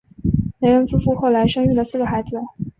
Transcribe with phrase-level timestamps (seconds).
[0.57, 2.35] 雷恩夫妇后来生育了四个孩子。